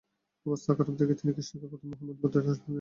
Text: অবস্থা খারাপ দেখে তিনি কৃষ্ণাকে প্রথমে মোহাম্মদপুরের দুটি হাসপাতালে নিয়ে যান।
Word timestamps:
অবস্থা 0.47 0.71
খারাপ 0.77 0.95
দেখে 0.99 1.15
তিনি 1.19 1.31
কৃষ্ণাকে 1.37 1.67
প্রথমে 1.71 1.87
মোহাম্মদপুরের 1.89 2.31
দুটি 2.31 2.37
হাসপাতালে 2.37 2.47
নিয়ে 2.47 2.59
যান। 2.59 2.69